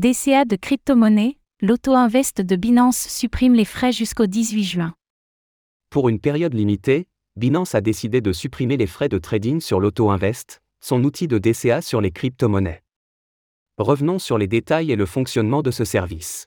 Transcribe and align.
DCA 0.00 0.46
de 0.46 0.56
crypto-monnaie, 0.56 1.36
l'auto-invest 1.60 2.40
de 2.40 2.56
Binance 2.56 2.96
supprime 2.96 3.52
les 3.52 3.66
frais 3.66 3.92
jusqu'au 3.92 4.24
18 4.24 4.64
juin. 4.64 4.94
Pour 5.90 6.08
une 6.08 6.18
période 6.18 6.54
limitée, 6.54 7.06
Binance 7.36 7.74
a 7.74 7.82
décidé 7.82 8.22
de 8.22 8.32
supprimer 8.32 8.78
les 8.78 8.86
frais 8.86 9.10
de 9.10 9.18
trading 9.18 9.60
sur 9.60 9.78
l'auto-invest, 9.78 10.62
son 10.80 11.04
outil 11.04 11.28
de 11.28 11.36
DCA 11.36 11.82
sur 11.82 12.00
les 12.00 12.12
crypto-monnaies. 12.12 12.82
Revenons 13.76 14.18
sur 14.18 14.38
les 14.38 14.46
détails 14.46 14.90
et 14.90 14.96
le 14.96 15.04
fonctionnement 15.04 15.60
de 15.60 15.70
ce 15.70 15.84
service. 15.84 16.46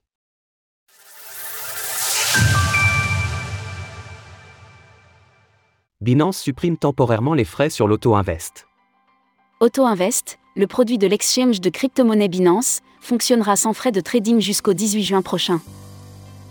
Binance 6.01 6.39
supprime 6.39 6.77
temporairement 6.77 7.35
les 7.35 7.45
frais 7.45 7.69
sur 7.69 7.87
l'auto-invest. 7.87 8.65
Auto-invest, 9.59 10.39
le 10.55 10.67
produit 10.67 10.99
de 10.99 11.07
l'exchange 11.07 11.61
de 11.61 11.69
crypto-monnaie 11.69 12.27
Binance, 12.27 12.81
fonctionnera 13.01 13.55
sans 13.55 13.73
frais 13.73 13.91
de 13.91 14.01
trading 14.01 14.39
jusqu'au 14.39 14.73
18 14.73 15.03
juin 15.03 15.21
prochain. 15.23 15.61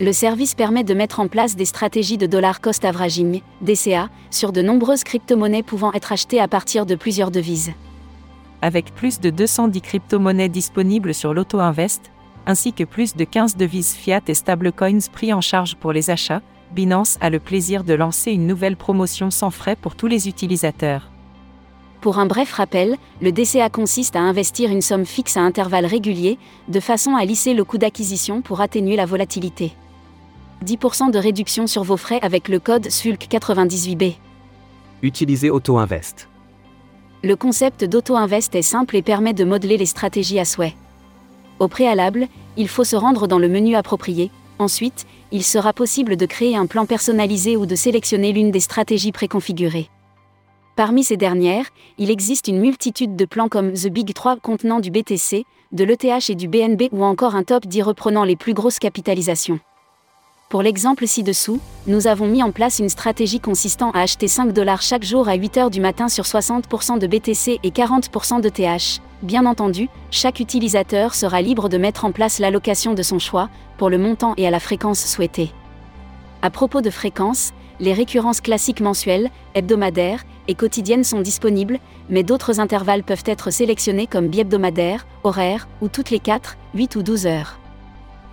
Le 0.00 0.12
service 0.12 0.54
permet 0.54 0.82
de 0.82 0.94
mettre 0.94 1.20
en 1.20 1.28
place 1.28 1.54
des 1.54 1.64
stratégies 1.64 2.18
de 2.18 2.26
dollar 2.26 2.60
cost 2.60 2.84
averaging, 2.84 3.42
DCA, 3.60 4.08
sur 4.30 4.50
de 4.50 4.60
nombreuses 4.60 5.04
crypto-monnaies 5.04 5.62
pouvant 5.62 5.92
être 5.92 6.10
achetées 6.10 6.40
à 6.40 6.48
partir 6.48 6.84
de 6.84 6.96
plusieurs 6.96 7.30
devises. 7.30 7.72
Avec 8.60 8.92
plus 8.92 9.20
de 9.20 9.30
210 9.30 9.80
crypto-monnaies 9.80 10.48
disponibles 10.48 11.14
sur 11.14 11.32
l'auto-invest, 11.32 12.10
ainsi 12.46 12.72
que 12.72 12.82
plus 12.82 13.14
de 13.14 13.22
15 13.22 13.56
devises 13.56 13.92
fiat 13.92 14.22
et 14.26 14.34
stablecoins 14.34 14.98
pris 15.12 15.32
en 15.32 15.40
charge 15.40 15.76
pour 15.76 15.92
les 15.92 16.10
achats, 16.10 16.42
Binance 16.72 17.18
a 17.20 17.30
le 17.30 17.38
plaisir 17.38 17.84
de 17.84 17.94
lancer 17.94 18.32
une 18.32 18.48
nouvelle 18.48 18.76
promotion 18.76 19.30
sans 19.30 19.50
frais 19.50 19.76
pour 19.76 19.94
tous 19.94 20.08
les 20.08 20.26
utilisateurs. 20.26 21.11
Pour 22.02 22.18
un 22.18 22.26
bref 22.26 22.52
rappel, 22.54 22.96
le 23.20 23.30
DCA 23.30 23.70
consiste 23.70 24.16
à 24.16 24.20
investir 24.20 24.70
une 24.70 24.82
somme 24.82 25.06
fixe 25.06 25.36
à 25.36 25.40
intervalles 25.42 25.86
réguliers, 25.86 26.36
de 26.66 26.80
façon 26.80 27.14
à 27.14 27.24
lisser 27.24 27.54
le 27.54 27.62
coût 27.62 27.78
d'acquisition 27.78 28.42
pour 28.42 28.60
atténuer 28.60 28.96
la 28.96 29.06
volatilité. 29.06 29.72
10% 30.64 31.12
de 31.12 31.18
réduction 31.20 31.68
sur 31.68 31.84
vos 31.84 31.96
frais 31.96 32.18
avec 32.22 32.48
le 32.48 32.58
code 32.58 32.88
SULC98B. 32.88 34.16
Utilisez 35.02 35.48
AutoInvest. 35.48 36.28
Le 37.22 37.36
concept 37.36 37.84
d'AutoInvest 37.84 38.52
est 38.56 38.62
simple 38.62 38.96
et 38.96 39.02
permet 39.02 39.32
de 39.32 39.44
modeler 39.44 39.76
les 39.76 39.86
stratégies 39.86 40.40
à 40.40 40.44
souhait. 40.44 40.74
Au 41.60 41.68
préalable, 41.68 42.26
il 42.56 42.66
faut 42.66 42.82
se 42.82 42.96
rendre 42.96 43.28
dans 43.28 43.38
le 43.38 43.48
menu 43.48 43.76
approprié. 43.76 44.32
Ensuite, 44.58 45.06
il 45.30 45.44
sera 45.44 45.72
possible 45.72 46.16
de 46.16 46.26
créer 46.26 46.56
un 46.56 46.66
plan 46.66 46.84
personnalisé 46.84 47.56
ou 47.56 47.64
de 47.64 47.76
sélectionner 47.76 48.32
l'une 48.32 48.50
des 48.50 48.58
stratégies 48.58 49.12
préconfigurées. 49.12 49.88
Parmi 50.74 51.04
ces 51.04 51.18
dernières, 51.18 51.66
il 51.98 52.10
existe 52.10 52.48
une 52.48 52.58
multitude 52.58 53.14
de 53.14 53.26
plans 53.26 53.48
comme 53.48 53.74
The 53.74 53.88
Big 53.88 54.14
3 54.14 54.36
contenant 54.36 54.80
du 54.80 54.90
BTC, 54.90 55.44
de 55.70 55.84
l'ETH 55.84 56.30
et 56.30 56.34
du 56.34 56.48
BNB 56.48 56.84
ou 56.92 57.04
encore 57.04 57.34
un 57.34 57.42
top 57.42 57.66
10 57.66 57.82
reprenant 57.82 58.24
les 58.24 58.36
plus 58.36 58.54
grosses 58.54 58.78
capitalisations. 58.78 59.60
Pour 60.48 60.62
l'exemple 60.62 61.06
ci-dessous, 61.06 61.60
nous 61.86 62.06
avons 62.06 62.26
mis 62.26 62.42
en 62.42 62.52
place 62.52 62.78
une 62.78 62.88
stratégie 62.88 63.40
consistant 63.40 63.90
à 63.90 64.00
acheter 64.00 64.28
5 64.28 64.52
dollars 64.52 64.80
chaque 64.80 65.04
jour 65.04 65.28
à 65.28 65.34
8 65.34 65.56
heures 65.58 65.70
du 65.70 65.80
matin 65.80 66.08
sur 66.08 66.24
60% 66.24 66.98
de 66.98 67.06
BTC 67.06 67.60
et 67.62 67.70
40% 67.70 68.40
de 68.40 68.48
TH. 68.48 69.00
Bien 69.22 69.44
entendu, 69.44 69.88
chaque 70.10 70.40
utilisateur 70.40 71.14
sera 71.14 71.42
libre 71.42 71.68
de 71.68 71.76
mettre 71.76 72.06
en 72.06 72.12
place 72.12 72.38
l'allocation 72.38 72.94
de 72.94 73.02
son 73.02 73.18
choix, 73.18 73.50
pour 73.76 73.90
le 73.90 73.98
montant 73.98 74.32
et 74.38 74.46
à 74.46 74.50
la 74.50 74.60
fréquence 74.60 75.04
souhaitée. 75.04 75.52
À 76.44 76.50
propos 76.50 76.80
de 76.80 76.90
fréquence, 76.90 77.52
les 77.78 77.92
récurrences 77.92 78.40
classiques 78.40 78.80
mensuelles, 78.80 79.30
hebdomadaires 79.54 80.24
et 80.48 80.56
quotidiennes 80.56 81.04
sont 81.04 81.20
disponibles, 81.20 81.78
mais 82.10 82.24
d'autres 82.24 82.58
intervalles 82.58 83.04
peuvent 83.04 83.22
être 83.26 83.52
sélectionnés 83.52 84.08
comme 84.08 84.26
bi-hebdomadaire, 84.26 85.06
horaire 85.22 85.68
ou 85.80 85.86
toutes 85.86 86.10
les 86.10 86.18
4, 86.18 86.56
8 86.74 86.96
ou 86.96 87.02
12 87.04 87.26
heures. 87.26 87.60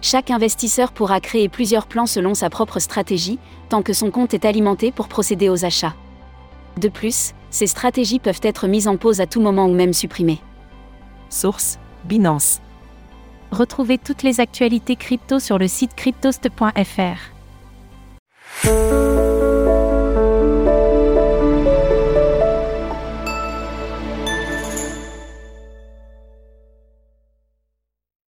Chaque 0.02 0.31
investisseur 0.31 0.91
pourra 0.91 1.19
créer 1.19 1.49
plusieurs 1.49 1.85
plans 1.85 2.07
selon 2.07 2.33
sa 2.33 2.49
propre 2.49 2.80
stratégie, 2.80 3.37
tant 3.69 3.83
que 3.83 3.93
son 3.93 4.09
compte 4.09 4.33
est 4.33 4.45
alimenté 4.45 4.91
pour 4.91 5.07
procéder 5.07 5.49
aux 5.49 5.63
achats. 5.63 5.95
De 6.77 6.89
plus, 6.89 7.33
ces 7.52 7.67
stratégies 7.67 8.20
peuvent 8.20 8.41
être 8.41 8.67
mises 8.67 8.87
en 8.87 8.97
pause 8.97 9.21
à 9.21 9.27
tout 9.27 9.41
moment 9.41 9.67
ou 9.67 9.73
même 9.73 9.93
supprimées. 9.93 10.41
Source 11.30 11.77
Binance. 12.05 12.59
Retrouvez 13.52 13.99
toutes 13.99 14.23
les 14.23 14.39
actualités 14.39 14.95
crypto 14.95 15.39
sur 15.39 15.59
le 15.59 15.67
site 15.67 15.95
cryptost.fr. 15.95 17.39
Thank 18.61 18.92
you. 18.92 19.08